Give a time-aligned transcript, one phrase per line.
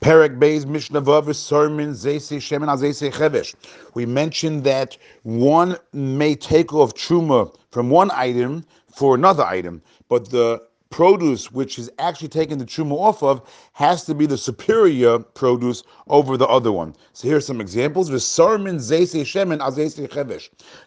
[0.00, 3.54] Perek Beis Mishnah Vav Sermon Zeise Shemen Al Zeise Chevesh.
[3.92, 10.30] We mentioned that one may take off truma from one item for another item, but
[10.30, 13.42] the produce which is actually taking the truma off of
[13.74, 16.94] has to be the superior produce over the other one.
[17.12, 18.08] So here's some examples.
[18.08, 18.16] You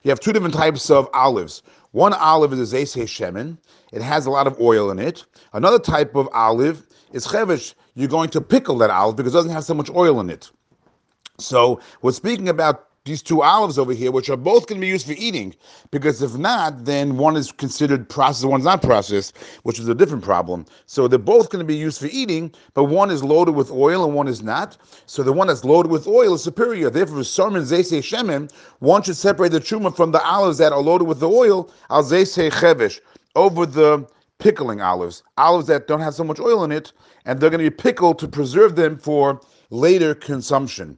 [0.10, 1.62] have two different types of olives.
[1.92, 3.60] One olive is a zeise shemen.
[3.92, 5.24] It has a lot of oil in it.
[5.54, 9.52] Another type of olive is chevesh you're going to pickle that olive because it doesn't
[9.52, 10.50] have so much oil in it.
[11.40, 14.88] So we're speaking about these two olives over here, which are both going to be
[14.88, 15.54] used for eating,
[15.92, 20.24] because if not, then one is considered processed, one's not processed, which is a different
[20.24, 20.66] problem.
[20.86, 24.06] So they're both going to be used for eating, but one is loaded with oil
[24.06, 24.78] and one is not.
[25.06, 26.90] So the one that's loaded with oil is superior.
[26.90, 31.08] Therefore, Sarmin Zese Shemen, one should separate the truma from the olives that are loaded
[31.08, 33.02] with the oil, al Zese Chevesh,
[33.36, 34.08] over the
[34.44, 36.92] pickling olives, olives that don't have so much oil in it,
[37.26, 39.40] and they're going to be pickled to preserve them for
[39.70, 40.98] later consumption.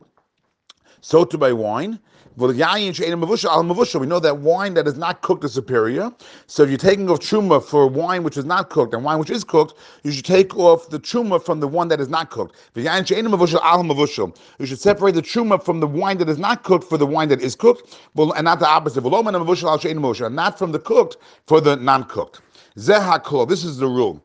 [1.01, 1.99] So to buy wine.
[2.37, 2.55] We know
[4.19, 6.11] that wine that is not cooked is superior.
[6.47, 9.29] So if you're taking off truma for wine which is not cooked and wine which
[9.29, 12.57] is cooked, you should take off the truma from the one that is not cooked.
[12.75, 17.29] You should separate the truma from the wine that is not cooked for the wine
[17.29, 19.05] that is cooked, and not the opposite.
[19.05, 22.41] And not from the cooked for the non-cooked.
[22.77, 23.47] Zehakol.
[23.47, 24.21] This is the rule.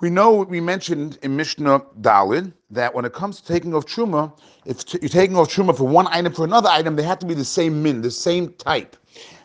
[0.00, 4.38] We know we mentioned in Mishnah Dalid that when it comes to taking off truma,
[4.64, 7.26] if t- you're taking off truma for one item for another item, they have to
[7.26, 8.96] be the same min, the same type.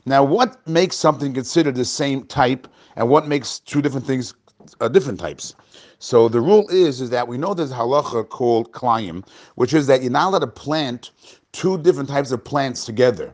[0.06, 4.36] Now, what makes something considered the same type, and what makes two different things
[4.82, 5.56] uh, different types?
[6.00, 10.04] So the rule is is that we know there's halacha called klayim, which is that
[10.04, 11.12] you're not allowed to plant
[11.54, 13.34] two different types of plants together.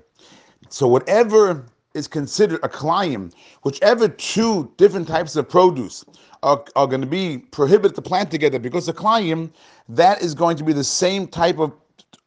[0.69, 1.65] So whatever
[1.99, 3.31] is considered a klayim,
[3.63, 6.03] whichever two different types of produce
[6.41, 9.51] are, are going to be prohibited to plant together because a klayim,
[9.89, 11.71] that is going to be the same type of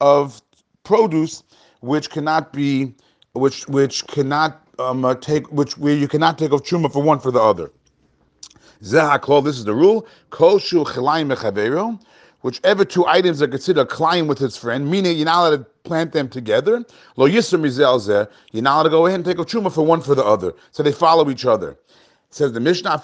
[0.00, 0.42] of
[0.84, 1.42] produce
[1.80, 2.94] which cannot be
[3.32, 7.18] which which cannot um, uh, take which where you cannot take off truma for one
[7.18, 7.70] for the other.
[8.82, 10.06] Zehakol, this is the rule.
[10.30, 10.84] Kol shu
[12.42, 15.66] Whichever two items are considered a client with his friend, meaning you're not allowed to
[15.84, 16.84] plant them together.
[17.16, 20.14] Lo mizelzeh, you're not allowed to go ahead and take a truma for one for
[20.14, 20.52] the other.
[20.72, 21.78] So they follow each other.
[22.30, 23.00] says the Mishnah,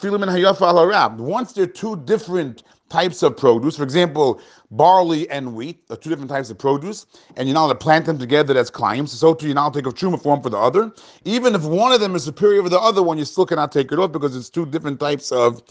[1.18, 4.40] Once they're two different types of produce, for example,
[4.70, 7.06] barley and wheat are two different types of produce,
[7.36, 9.86] and you're not allowed to plant them together as climbs, so too you're not take
[9.86, 10.92] a truma form for the other.
[11.24, 13.92] Even if one of them is superior over the other one, you still cannot take
[13.92, 15.62] it off because it's two different types of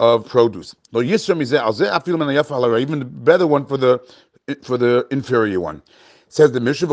[0.00, 0.74] of produce.
[0.92, 1.28] Even
[2.98, 4.00] the better one for the
[4.62, 5.82] for the inferior one.
[6.34, 6.88] Says the Mishnah,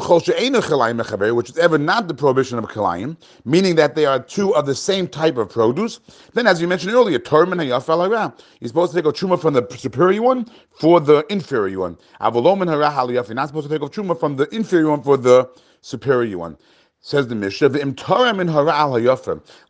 [1.34, 4.76] which is ever not the prohibition of kalayim, meaning that they are two of the
[4.76, 6.00] same type of produce.
[6.34, 10.22] Then, as we mentioned earlier, Torman You're supposed to take a truma from the superior
[10.22, 10.46] one
[10.80, 11.98] for the inferior one.
[12.22, 15.50] You're not supposed to take a truma from the inferior one for the
[15.82, 16.56] superior one.
[17.00, 17.70] Says the Mishnah,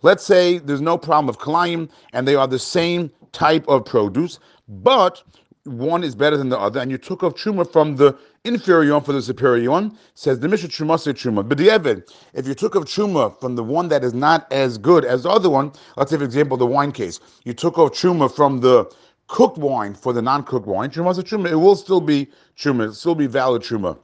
[0.01, 4.37] Let's say there's no problem of kalayim and they are the same type of produce,
[4.67, 5.23] but
[5.66, 9.03] one is better than the other, and you took off truma from the inferior one
[9.03, 11.47] for the superior one, says the Mishnah Truma say truma.
[11.47, 15.05] But bedieved, if you took off truma from the one that is not as good
[15.05, 18.33] as the other one, let's say for example the wine case, you took off truma
[18.33, 18.91] from the
[19.27, 22.88] cooked wine for the non-cooked wine, truma say truma, it will still be truma, it
[22.88, 23.97] will still be valid truma.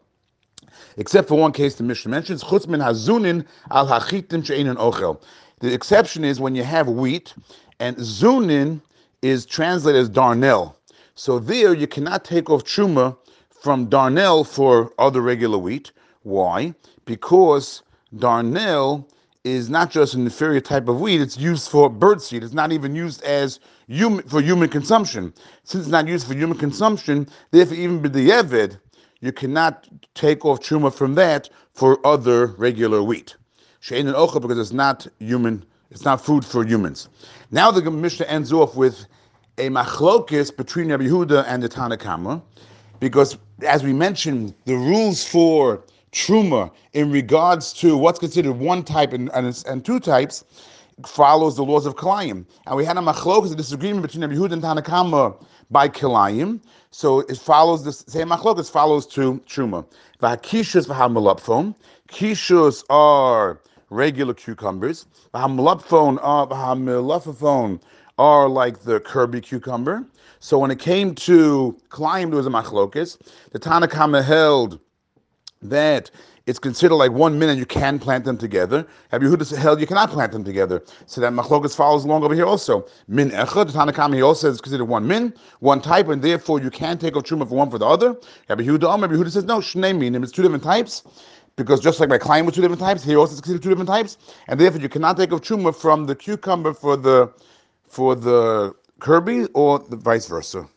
[0.97, 5.21] Except for one case the Mishnah mentions, chutzmin hazunin al hachitim she'enin ochel.
[5.59, 7.33] The exception is when you have wheat,
[7.79, 8.79] and zunin
[9.23, 10.76] is translated as darnel.
[11.17, 13.17] So there you cannot take off truma
[13.49, 15.91] from darnel for other regular wheat.
[16.21, 16.75] Why?
[17.05, 17.81] Because
[18.15, 19.03] darnel
[19.43, 22.43] is not just an inferior type of wheat, it's used for birdseed.
[22.43, 25.33] It's not even used as human for human consumption.
[25.63, 28.77] Since it's not used for human consumption, therefore even with bedieved,
[29.19, 33.35] you cannot take off truma from that for other regular wheat.
[33.81, 37.09] Shein and ocha because it's not human, it's not food for humans.
[37.49, 39.07] Now the Mishnah ends off with
[39.57, 42.41] a machlokis between Rabbi Yehuda and the Tanakama,
[42.99, 49.13] because as we mentioned, the rules for truma in regards to what's considered one type
[49.13, 50.43] and, and, and two types
[51.05, 52.45] follows the laws of Kilayim.
[52.65, 56.59] And we had a machlokis, a disagreement between Rabbi Yehuda and Tanakama by Kilayim.
[56.91, 59.85] So it follows the same machlokis follows to truma.
[60.21, 61.75] V'hakishus v'hamelafefon.
[62.09, 63.59] Kishus are
[63.89, 65.05] regular cucumbers.
[65.33, 67.79] V'hamelafefon are v'hamelafefon
[68.17, 70.05] are like the Kirby cucumber.
[70.39, 73.17] So when it came to klayim, there was a machlokus.
[73.51, 74.79] The Tanakama held
[75.61, 76.11] that
[76.45, 78.87] it's considered like one min and you can plant them together.
[79.11, 80.81] Rabbi Yehuda held you cannot plant them together.
[81.05, 82.87] So that machlokas follows along over here also.
[83.07, 86.69] Min echad, Tanakam he also says it's considered one min, one type, and therefore you
[86.69, 88.15] can take a truma for one for the other.
[88.47, 91.03] Rabbi Yehuda, um, Rabbi Yehuda says no, shnei minim, it's two different types.
[91.57, 93.89] Because just like my climbing with two different types, here also it's considered two different
[93.89, 94.17] types,
[94.47, 97.33] and therefore you cannot take a truma from the cucumber for the
[97.89, 100.67] for the Kirby or the vice versa.